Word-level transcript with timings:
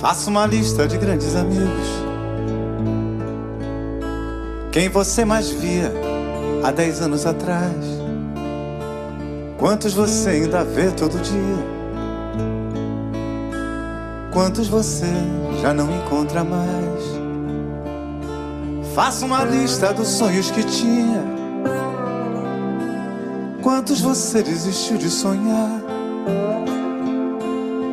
Faça 0.00 0.30
uma 0.30 0.46
lista 0.46 0.88
de 0.88 0.96
grandes 0.96 1.36
amigos. 1.36 1.86
Quem 4.72 4.88
você 4.88 5.26
mais 5.26 5.50
via 5.50 5.92
há 6.64 6.70
dez 6.70 7.02
anos 7.02 7.26
atrás? 7.26 7.76
Quantos 9.58 9.92
você 9.92 10.30
ainda 10.30 10.64
vê 10.64 10.90
todo 10.92 11.20
dia? 11.20 11.66
Quantos 14.32 14.68
você 14.68 15.12
já 15.60 15.74
não 15.74 15.94
encontra 15.94 16.42
mais? 16.44 17.04
Faça 18.94 19.26
uma 19.26 19.44
lista 19.44 19.92
dos 19.92 20.08
sonhos 20.08 20.50
que 20.50 20.64
tinha. 20.64 21.22
Quantos 23.62 24.00
você 24.00 24.42
desistiu 24.42 24.96
de 24.96 25.10
sonhar? 25.10 25.90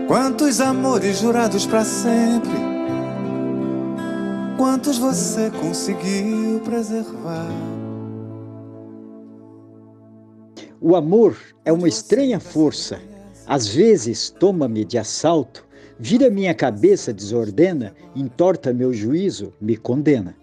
Quantos 0.08 0.62
amores 0.62 1.20
jurados 1.20 1.66
para 1.66 1.84
sempre? 1.84 2.58
Quantos 4.56 4.98
você 4.98 5.52
conseguiu 5.52 6.62
preservar? 6.62 7.50
O 10.80 10.96
amor 10.96 11.36
é 11.66 11.74
uma 11.74 11.90
estranha 11.90 12.40
força. 12.40 13.02
Às 13.46 13.68
vezes 13.68 14.30
toma-me 14.30 14.86
de 14.86 14.98
assalto, 14.98 15.68
vira 16.00 16.30
minha 16.30 16.54
cabeça, 16.54 17.12
desordena, 17.12 17.94
entorta 18.16 18.72
meu 18.72 18.94
juízo, 18.94 19.52
me 19.60 19.76
condena. 19.76 20.38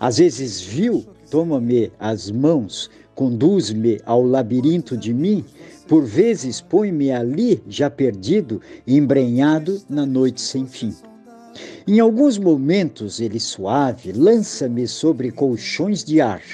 Às 0.00 0.16
vezes 0.16 0.62
viu, 0.62 1.04
toma-me 1.30 1.92
as 1.98 2.30
mãos, 2.30 2.90
conduz-me 3.18 4.00
ao 4.06 4.22
labirinto 4.22 4.96
de 4.96 5.12
mim, 5.12 5.44
por 5.88 6.04
vezes 6.04 6.60
põe-me 6.60 7.10
ali, 7.10 7.60
já 7.66 7.90
perdido, 7.90 8.62
embrenhado 8.86 9.82
na 9.90 10.06
noite 10.06 10.40
sem 10.40 10.68
fim. 10.68 10.94
Em 11.84 11.98
alguns 11.98 12.38
momentos 12.38 13.18
ele 13.18 13.40
suave 13.40 14.12
lança-me 14.12 14.86
sobre 14.86 15.32
colchões 15.32 16.04
de 16.04 16.20
ar, 16.20 16.44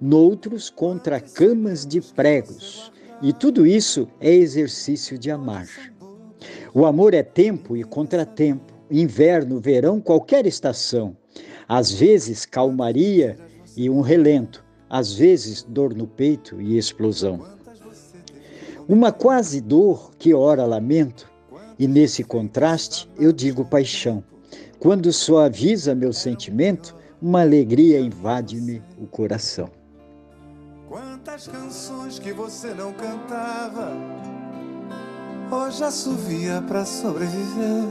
noutros 0.00 0.70
contra 0.70 1.20
camas 1.20 1.84
de 1.84 2.00
pregos, 2.00 2.90
e 3.20 3.30
tudo 3.30 3.66
isso 3.66 4.08
é 4.18 4.32
exercício 4.32 5.18
de 5.18 5.30
amar. 5.30 5.68
O 6.72 6.86
amor 6.86 7.12
é 7.12 7.22
tempo 7.22 7.76
e 7.76 7.84
contratempo, 7.84 8.72
inverno, 8.90 9.60
verão, 9.60 10.00
qualquer 10.00 10.46
estação. 10.46 11.14
Às 11.68 11.92
vezes 11.92 12.46
calmaria 12.46 13.36
e 13.76 13.90
um 13.90 14.00
relento, 14.00 14.64
às 14.90 15.12
vezes 15.12 15.62
dor 15.62 15.94
no 15.94 16.08
peito 16.08 16.60
e 16.60 16.76
explosão. 16.76 17.46
Uma 18.88 19.12
quase 19.12 19.60
dor 19.60 20.10
que 20.18 20.34
ora 20.34 20.66
lamento, 20.66 21.30
e 21.78 21.86
nesse 21.86 22.24
contraste 22.24 23.08
eu 23.16 23.32
digo 23.32 23.64
paixão. 23.64 24.24
Quando 24.80 25.12
suaviza 25.12 25.94
meu 25.94 26.12
sentimento, 26.12 26.96
uma 27.22 27.42
alegria 27.42 28.00
invade-me 28.00 28.82
o 28.98 29.06
coração. 29.06 29.70
Quantas 30.88 31.46
canções 31.46 32.18
que 32.18 32.32
você 32.32 32.74
não 32.74 32.92
cantava, 32.92 33.92
hoje 35.52 35.84
assovia 35.84 36.60
para 36.66 36.84
sobreviver. 36.84 37.84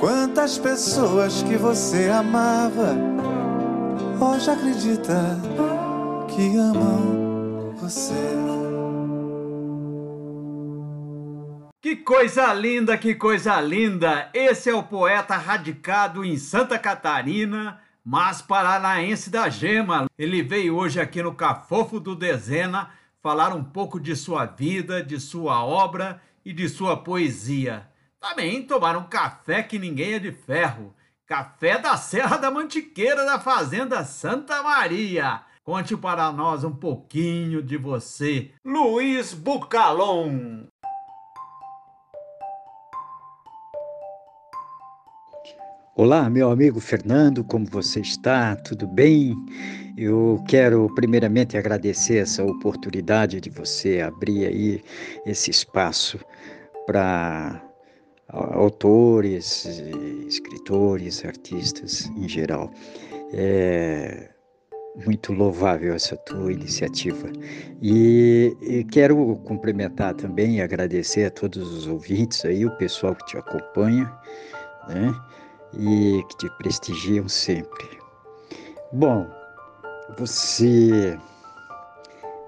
Quantas 0.00 0.58
pessoas 0.58 1.44
que 1.44 1.56
você 1.56 2.08
amava, 2.08 2.96
hoje 4.22 4.50
acredita 4.50 5.36
que 6.28 6.56
amam 6.56 7.74
você. 7.76 8.14
Que 11.80 11.96
coisa 11.96 12.54
linda, 12.54 12.96
que 12.96 13.14
coisa 13.14 13.60
linda! 13.60 14.30
Esse 14.32 14.70
é 14.70 14.74
o 14.74 14.84
poeta 14.84 15.36
radicado 15.36 16.24
em 16.24 16.36
Santa 16.36 16.78
Catarina, 16.78 17.80
mas 18.04 18.40
paranaense 18.40 19.28
da 19.28 19.48
gema. 19.48 20.06
Ele 20.16 20.42
veio 20.42 20.76
hoje 20.76 21.00
aqui 21.00 21.20
no 21.20 21.34
Cafofo 21.34 21.98
do 21.98 22.14
Dezena 22.14 22.90
falar 23.20 23.52
um 23.52 23.64
pouco 23.64 23.98
de 23.98 24.14
sua 24.14 24.46
vida, 24.46 25.02
de 25.02 25.18
sua 25.18 25.64
obra 25.64 26.22
e 26.44 26.52
de 26.52 26.68
sua 26.68 26.96
poesia. 26.96 27.88
Também 28.20 28.62
tomar 28.62 28.96
um 28.96 29.04
café 29.04 29.64
que 29.64 29.78
ninguém 29.78 30.14
é 30.14 30.18
de 30.20 30.30
ferro. 30.30 30.94
Café 31.26 31.78
da 31.78 31.96
Serra 31.96 32.36
da 32.36 32.50
Mantiqueira 32.50 33.24
da 33.24 33.38
Fazenda 33.38 34.04
Santa 34.04 34.62
Maria. 34.62 35.42
Conte 35.62 35.96
para 35.96 36.32
nós 36.32 36.64
um 36.64 36.74
pouquinho 36.74 37.62
de 37.62 37.76
você, 37.76 38.50
Luiz 38.64 39.32
Bucalon. 39.32 40.64
Olá, 45.94 46.28
meu 46.28 46.50
amigo 46.50 46.80
Fernando, 46.80 47.44
como 47.44 47.66
você 47.66 48.00
está? 48.00 48.56
Tudo 48.56 48.88
bem? 48.88 49.36
Eu 49.96 50.42
quero 50.48 50.92
primeiramente 50.96 51.56
agradecer 51.56 52.16
essa 52.16 52.42
oportunidade 52.42 53.40
de 53.40 53.48
você 53.48 54.00
abrir 54.00 54.46
aí 54.46 54.82
esse 55.24 55.50
espaço 55.50 56.18
para 56.84 57.62
autores, 58.28 59.64
escritores, 60.26 61.24
artistas 61.24 62.10
em 62.16 62.28
geral. 62.28 62.70
É 63.32 64.32
muito 65.06 65.32
louvável 65.32 65.94
essa 65.94 66.16
tua 66.16 66.52
iniciativa. 66.52 67.30
E, 67.80 68.56
e 68.60 68.84
quero 68.84 69.36
cumprimentar 69.44 70.14
também 70.14 70.56
e 70.56 70.60
agradecer 70.60 71.24
a 71.24 71.30
todos 71.30 71.72
os 71.72 71.86
ouvintes 71.86 72.44
aí, 72.44 72.66
o 72.66 72.76
pessoal 72.76 73.14
que 73.14 73.24
te 73.26 73.38
acompanha, 73.38 74.12
né? 74.88 75.14
e 75.74 76.22
que 76.28 76.36
te 76.36 76.50
prestigiam 76.58 77.28
sempre. 77.28 77.98
Bom, 78.92 79.26
você 80.18 81.18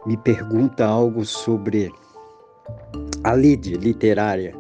me 0.07 0.17
pergunta 0.19 0.84
algo 0.84 1.25
sobre 1.25 1.91
a 3.23 3.34
lide 3.34 3.75
literária. 3.77 4.55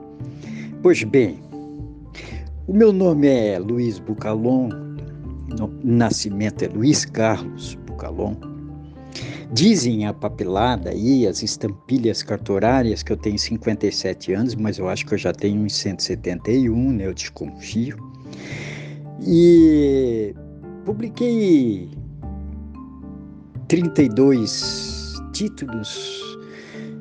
Pois 0.84 1.02
bem, 1.02 1.38
o 2.66 2.74
meu 2.74 2.92
nome 2.92 3.26
é 3.26 3.58
Luiz 3.58 3.98
Bucalon, 3.98 4.68
nascimento 5.82 6.62
é 6.62 6.68
Luiz 6.68 7.06
Carlos 7.06 7.74
Bucalon. 7.86 8.34
Dizem 9.50 10.06
a 10.06 10.12
papelada 10.12 10.90
aí, 10.90 11.26
as 11.26 11.42
estampilhas 11.42 12.22
cartorárias, 12.22 13.02
que 13.02 13.10
eu 13.10 13.16
tenho 13.16 13.38
57 13.38 14.34
anos, 14.34 14.54
mas 14.54 14.76
eu 14.76 14.86
acho 14.86 15.06
que 15.06 15.14
eu 15.14 15.18
já 15.18 15.32
tenho 15.32 15.62
uns 15.62 15.74
171, 15.74 16.92
né? 16.92 17.06
Eu 17.06 17.14
desconfio. 17.14 17.96
E 19.26 20.34
publiquei 20.84 21.88
32 23.68 25.14
títulos, 25.32 26.20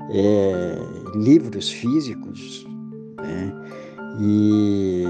é, 0.09 0.77
livros 1.17 1.69
físicos, 1.69 2.65
né? 3.21 3.72
E 4.19 5.03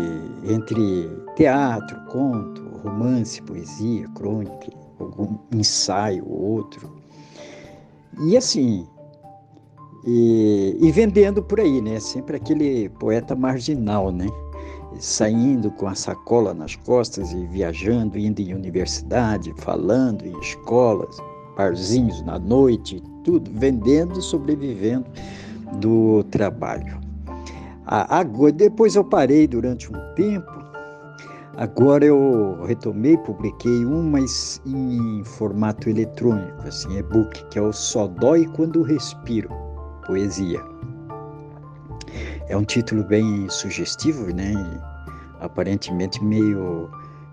entre 0.45 1.09
teatro, 1.35 1.99
conto, 2.05 2.61
romance, 2.83 3.41
poesia, 3.41 4.07
crônica, 4.15 4.69
algum 4.99 5.37
ensaio 5.51 6.25
ou 6.27 6.41
outro. 6.57 6.91
E 8.21 8.37
assim, 8.37 8.87
e, 10.05 10.77
e 10.79 10.91
vendendo 10.91 11.41
por 11.41 11.59
aí, 11.59 11.81
né? 11.81 11.99
Sempre 11.99 12.37
aquele 12.37 12.89
poeta 12.89 13.35
marginal, 13.35 14.11
né? 14.11 14.27
saindo 14.99 15.71
com 15.71 15.87
a 15.87 15.95
sacola 15.95 16.53
nas 16.53 16.75
costas 16.75 17.31
e 17.31 17.45
viajando, 17.45 18.17
indo 18.17 18.41
em 18.41 18.53
universidade, 18.53 19.53
falando 19.57 20.25
em 20.25 20.37
escolas, 20.39 21.17
barzinhos 21.55 22.21
na 22.23 22.39
noite, 22.39 23.01
tudo, 23.23 23.49
vendendo, 23.53 24.21
sobrevivendo 24.21 25.05
do 25.79 26.23
trabalho. 26.25 27.02
Agora, 27.85 28.51
depois 28.51 28.95
eu 28.95 29.03
parei 29.03 29.45
durante 29.45 29.91
um 29.91 30.13
tempo, 30.15 30.51
agora 31.57 32.05
eu 32.05 32.63
retomei, 32.65 33.17
publiquei 33.17 33.85
um, 33.85 34.01
mas 34.09 34.61
em 34.65 35.21
formato 35.25 35.89
eletrônico, 35.89 36.65
assim, 36.65 36.97
e-book, 36.97 37.45
que 37.49 37.59
é 37.59 37.61
o 37.61 37.73
Só 37.73 38.07
Dói 38.07 38.45
Quando 38.55 38.83
Respiro, 38.83 39.49
poesia. 40.05 40.61
É 42.47 42.55
um 42.55 42.63
título 42.63 43.03
bem 43.03 43.49
sugestivo, 43.49 44.33
né? 44.33 44.53
E 44.53 45.43
aparentemente 45.43 46.23
meio 46.23 46.89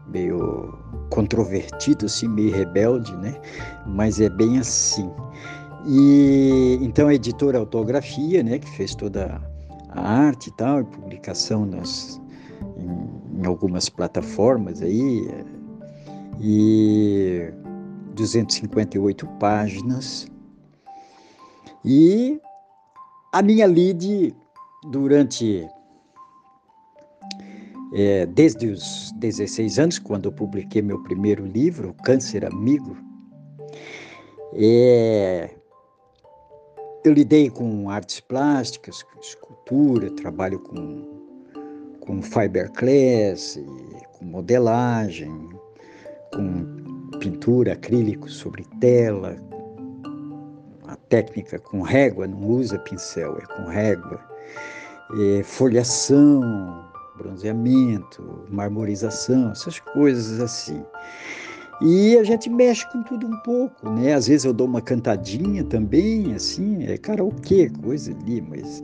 meio 0.08 0.76
controvertido, 1.10 2.06
assim, 2.06 2.26
meio 2.26 2.52
rebelde, 2.52 3.14
né? 3.16 3.40
Mas 3.86 4.20
é 4.20 4.28
bem 4.28 4.58
assim. 4.58 5.08
E 5.86 6.78
então 6.82 7.08
a 7.08 7.14
editora 7.14 7.58
Autografia, 7.58 8.42
né, 8.42 8.58
que 8.58 8.68
fez 8.70 8.94
toda 8.94 9.40
a 9.92 10.00
arte 10.00 10.48
e 10.48 10.52
tal, 10.52 10.80
e 10.80 10.84
publicação 10.84 11.66
nas, 11.66 12.20
em, 12.76 13.40
em 13.40 13.46
algumas 13.46 13.88
plataformas 13.88 14.82
aí, 14.82 15.28
e 16.40 17.52
258 18.14 19.26
páginas. 19.38 20.26
E 21.84 22.40
a 23.32 23.42
minha 23.42 23.66
lide 23.66 24.34
durante 24.90 25.68
é, 27.92 28.26
desde 28.26 28.68
os 28.68 29.12
16 29.16 29.78
anos, 29.78 29.98
quando 29.98 30.26
eu 30.26 30.32
publiquei 30.32 30.82
meu 30.82 31.02
primeiro 31.02 31.44
livro, 31.44 31.94
Câncer 32.04 32.44
Amigo, 32.44 32.96
é, 34.54 35.56
eu 37.04 37.12
lidei 37.12 37.48
com 37.48 37.88
artes 37.88 38.20
plásticas, 38.20 39.04
escultura, 39.20 40.10
trabalho 40.10 40.58
com, 40.58 41.20
com 42.00 42.22
fiberglass, 42.22 43.58
com 44.18 44.24
modelagem, 44.24 45.50
com 46.34 47.18
pintura 47.18 47.72
acrílico 47.72 48.28
sobre 48.28 48.64
tela, 48.80 49.36
a 50.86 50.96
técnica 51.08 51.58
com 51.58 51.82
régua, 51.82 52.26
não 52.26 52.46
usa 52.46 52.78
pincel, 52.78 53.38
é 53.38 53.46
com 53.54 53.64
régua, 53.68 54.20
é, 55.18 55.42
folhação, 55.42 56.84
bronzeamento, 57.16 58.44
marmorização, 58.50 59.50
essas 59.52 59.78
coisas 59.80 60.40
assim. 60.40 60.84
E 61.80 62.18
a 62.18 62.24
gente 62.24 62.50
mexe 62.50 62.86
com 62.92 63.02
tudo 63.02 63.26
um 63.26 63.36
pouco, 63.38 63.88
né? 63.88 64.12
Às 64.12 64.26
vezes 64.26 64.44
eu 64.44 64.52
dou 64.52 64.66
uma 64.66 64.82
cantadinha 64.82 65.64
também, 65.64 66.34
assim, 66.34 66.84
é 66.84 66.98
karaokê, 66.98 67.70
coisa 67.70 68.12
ali, 68.12 68.42
mas 68.42 68.82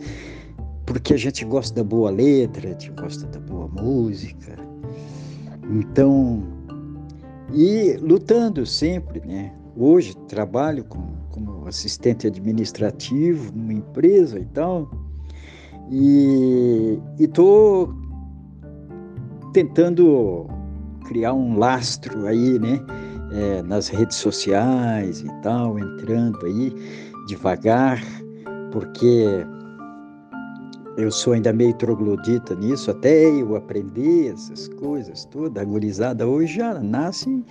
porque 0.86 1.12
a 1.12 1.16
gente 1.16 1.44
gosta 1.44 1.74
da 1.74 1.84
boa 1.84 2.10
letra, 2.10 2.68
a 2.68 2.70
gente 2.72 2.90
gosta 2.92 3.26
da 3.26 3.40
boa 3.40 3.68
música. 3.68 4.56
Então, 5.68 6.42
e 7.52 7.98
lutando 8.00 8.64
sempre, 8.64 9.20
né? 9.20 9.52
Hoje 9.76 10.16
trabalho 10.28 10.84
como, 10.84 11.18
como 11.30 11.68
assistente 11.68 12.26
administrativo 12.26 13.52
numa 13.54 13.74
empresa 13.74 14.38
e 14.38 14.46
tal, 14.46 14.90
e 15.90 16.98
estou 17.18 17.94
tentando 19.52 20.46
criar 21.06 21.32
um 21.32 21.58
lastro 21.58 22.26
aí, 22.26 22.58
né? 22.58 22.80
É, 23.32 23.62
nas 23.62 23.88
redes 23.88 24.16
sociais 24.16 25.20
e 25.20 25.42
tal, 25.42 25.78
entrando 25.78 26.46
aí 26.46 26.72
devagar, 27.26 28.00
porque 28.70 29.44
eu 30.96 31.10
sou 31.10 31.34
ainda 31.34 31.52
meio 31.52 31.74
troglodita 31.74 32.54
nisso, 32.54 32.90
até 32.90 33.28
eu 33.28 33.54
aprender 33.56 34.32
essas 34.32 34.68
coisas 34.68 35.24
todas. 35.26 35.62
A 35.62 35.66
gurizada 35.66 36.26
hoje 36.26 36.56
já 36.56 36.74
nasce 36.80 37.44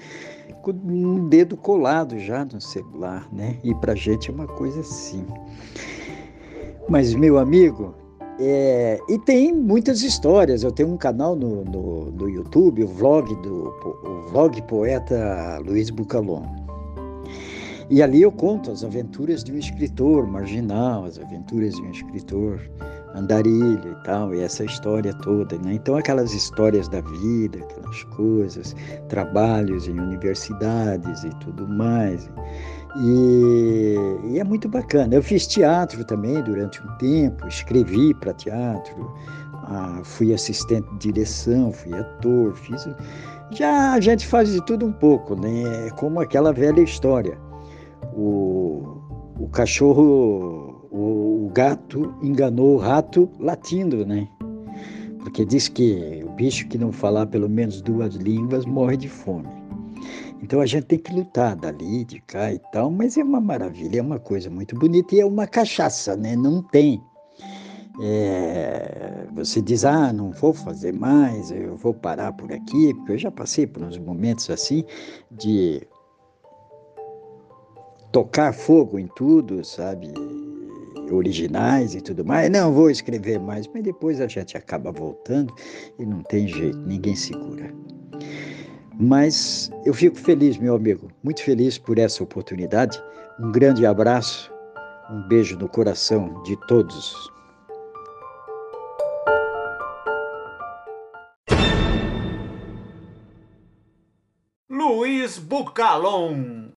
com 0.61 0.71
um 0.71 1.27
dedo 1.29 1.55
colado 1.55 2.17
já 2.17 2.43
no 2.43 2.59
celular, 2.59 3.27
né? 3.31 3.57
E 3.63 3.75
pra 3.75 3.93
gente 3.93 4.31
é 4.31 4.33
uma 4.33 4.47
coisa 4.47 4.79
assim. 4.79 5.25
Mas, 6.89 7.13
meu 7.13 7.37
amigo, 7.37 7.93
é, 8.39 8.99
e 9.07 9.17
tem 9.19 9.53
muitas 9.53 10.01
histórias. 10.01 10.63
Eu 10.63 10.71
tenho 10.71 10.89
um 10.89 10.97
canal 10.97 11.35
no, 11.35 11.63
no, 11.63 12.11
no 12.11 12.29
YouTube, 12.29 12.83
o 12.83 12.87
vlog 12.87 13.33
do 13.41 13.69
o 14.03 14.21
vlog 14.29 14.61
poeta 14.63 15.59
Luiz 15.65 15.89
Bucalon. 15.89 16.43
E 17.89 18.01
ali 18.01 18.23
eu 18.23 18.31
conto 18.31 18.71
as 18.71 18.83
aventuras 18.83 19.43
de 19.43 19.51
um 19.51 19.57
escritor 19.57 20.27
marginal, 20.27 21.05
as 21.05 21.19
aventuras 21.19 21.75
de 21.75 21.81
um 21.83 21.91
escritor 21.91 22.59
andarilho 23.15 23.91
e 23.91 24.03
tal, 24.03 24.33
e 24.33 24.41
essa 24.41 24.63
história 24.63 25.13
toda. 25.13 25.57
Né? 25.57 25.75
Então, 25.75 25.95
aquelas 25.95 26.33
histórias 26.33 26.87
da 26.89 27.01
vida, 27.01 27.59
aquelas 27.59 28.03
coisas, 28.15 28.75
trabalhos 29.09 29.87
em 29.87 29.99
universidades 29.99 31.23
e 31.23 31.29
tudo 31.39 31.67
mais. 31.67 32.29
E, 32.97 33.95
e, 34.29 34.39
é 34.39 34.43
muito 34.43 34.69
bacana. 34.69 35.15
Eu 35.15 35.23
fiz 35.23 35.47
teatro 35.47 36.03
também 36.05 36.41
durante 36.43 36.81
um 36.81 36.97
tempo, 36.97 37.47
escrevi 37.47 38.13
para 38.13 38.33
teatro, 38.33 39.13
ah, 39.67 40.01
fui 40.03 40.33
assistente 40.33 40.87
de 40.93 41.11
direção, 41.11 41.71
fui 41.71 41.93
ator, 41.93 42.53
fiz. 42.55 42.87
Já 43.51 43.93
a 43.93 43.99
gente 43.99 44.25
faz 44.25 44.51
de 44.51 44.63
tudo 44.65 44.85
um 44.85 44.93
pouco, 44.93 45.35
né? 45.35 45.87
É 45.87 45.89
como 45.91 46.19
aquela 46.19 46.53
velha 46.53 46.81
história. 46.81 47.37
O, 48.13 49.01
o 49.39 49.49
cachorro, 49.49 50.74
o, 50.95 51.45
o 51.45 51.49
gato 51.53 52.15
enganou 52.21 52.75
o 52.75 52.77
rato 52.77 53.29
latindo, 53.37 54.05
né? 54.05 54.27
Porque 55.19 55.43
diz 55.43 55.67
que 55.67 56.23
o 56.25 56.29
bicho 56.31 56.67
que 56.67 56.77
não 56.77 56.91
falar 56.91 57.25
pelo 57.25 57.49
menos 57.49 57.81
duas 57.81 58.15
línguas 58.15 58.65
morre 58.65 58.95
de 58.95 59.09
fome. 59.09 59.49
Então 60.41 60.61
a 60.61 60.65
gente 60.65 60.85
tem 60.85 60.99
que 60.99 61.13
lutar 61.13 61.55
dali, 61.55 62.05
de 62.05 62.21
cá 62.21 62.53
e 62.53 62.59
tal, 62.71 62.89
mas 62.89 63.17
é 63.17 63.23
uma 63.23 63.41
maravilha, 63.41 63.99
é 63.99 64.01
uma 64.01 64.19
coisa 64.19 64.49
muito 64.49 64.75
bonita 64.77 65.15
e 65.15 65.19
é 65.19 65.25
uma 65.25 65.47
cachaça, 65.47 66.15
né? 66.15 66.35
Não 66.35 66.61
tem. 66.61 67.01
É, 68.01 69.25
você 69.33 69.61
diz, 69.61 69.83
ah, 69.85 70.13
não 70.13 70.31
vou 70.31 70.53
fazer 70.53 70.93
mais, 70.93 71.49
eu 71.51 71.75
vou 71.75 71.93
parar 71.93 72.31
por 72.33 72.51
aqui, 72.51 72.93
porque 72.93 73.13
eu 73.13 73.17
já 73.17 73.31
passei 73.31 73.65
por 73.65 73.83
uns 73.83 73.97
momentos 73.97 74.49
assim 74.49 74.83
de 75.31 75.81
tocar 78.11 78.53
fogo 78.53 78.99
em 78.99 79.07
tudo, 79.07 79.63
sabe? 79.63 80.13
Originais 81.11 81.95
e 81.95 82.01
tudo 82.01 82.25
mais. 82.25 82.49
Não 82.49 82.73
vou 82.73 82.89
escrever 82.89 83.39
mais, 83.39 83.67
mas 83.67 83.83
depois 83.83 84.19
a 84.21 84.27
gente 84.27 84.57
acaba 84.57 84.91
voltando 84.91 85.53
e 85.99 86.05
não 86.05 86.21
tem 86.23 86.47
jeito, 86.47 86.77
ninguém 86.79 87.15
segura. 87.15 87.73
Mas 88.99 89.69
eu 89.85 89.93
fico 89.93 90.17
feliz, 90.17 90.57
meu 90.57 90.75
amigo, 90.75 91.09
muito 91.23 91.43
feliz 91.43 91.77
por 91.77 91.99
essa 91.99 92.23
oportunidade. 92.23 93.01
Um 93.39 93.51
grande 93.51 93.85
abraço, 93.85 94.51
um 95.11 95.27
beijo 95.27 95.57
no 95.57 95.67
coração 95.67 96.41
de 96.43 96.55
todos. 96.67 97.13
Luiz 104.69 105.39
Bucalon, 105.39 106.69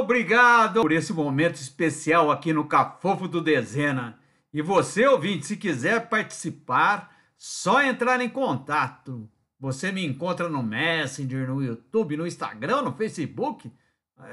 obrigado 0.00 0.82
por 0.82 0.92
esse 0.92 1.12
momento 1.12 1.56
especial 1.56 2.30
aqui 2.30 2.52
no 2.52 2.66
Cafofo 2.66 3.28
do 3.28 3.40
Dezena. 3.40 4.18
E 4.52 4.62
você, 4.62 5.06
ouvinte, 5.06 5.46
se 5.46 5.56
quiser 5.56 6.08
participar, 6.08 7.10
só 7.36 7.82
entrar 7.82 8.20
em 8.20 8.28
contato 8.28 9.28
você 9.64 9.90
me 9.90 10.04
encontra 10.04 10.46
no 10.46 10.62
Messenger, 10.62 11.48
no 11.48 11.62
YouTube, 11.62 12.18
no 12.18 12.26
Instagram, 12.26 12.82
no 12.82 12.92
Facebook. 12.92 13.72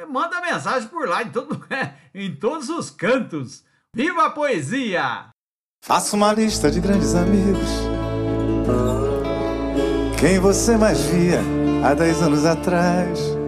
Manda 0.09 0.41
mensagem 0.41 0.89
por 0.89 1.07
lá 1.07 1.23
em, 1.23 1.29
todo, 1.29 1.57
em 2.13 2.35
todos 2.35 2.67
os 2.67 2.89
cantos. 2.89 3.63
Viva 3.95 4.25
a 4.25 4.29
poesia! 4.29 5.29
Faça 5.81 6.17
uma 6.17 6.33
lista 6.33 6.69
de 6.69 6.81
grandes 6.81 7.15
amigos. 7.15 7.69
Quem 10.19 10.37
você 10.37 10.77
mais 10.77 10.99
via 11.05 11.39
há 11.81 11.93
dez 11.93 12.21
anos 12.21 12.43
atrás? 12.43 13.40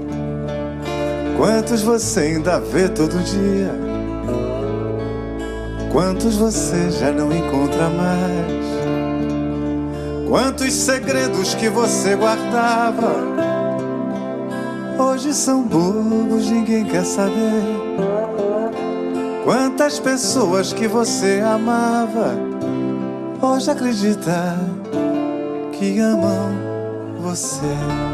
Quantos 1.38 1.82
você 1.82 2.20
ainda 2.20 2.60
vê 2.60 2.88
todo 2.90 3.24
dia? 3.24 3.72
Quantos 5.92 6.36
você 6.36 6.92
já 6.92 7.12
não 7.12 7.32
encontra 7.32 7.90
mais? 7.90 8.64
Quantos 10.28 10.74
segredos 10.74 11.54
que 11.56 11.70
você 11.70 12.16
guardava 12.16 13.34
hoje 14.98 15.34
são 15.34 15.64
bobos, 15.64 16.50
ninguém 16.50 16.86
quer 16.86 17.06
saber. 17.06 17.64
Quantas 19.44 20.00
pessoas 20.00 20.72
que 20.74 20.88
você 20.88 21.42
amava 21.46 22.34
hoje 23.42 23.70
acredita 23.70 24.58
que 25.74 26.00
amam 26.00 26.52
você. 27.20 28.13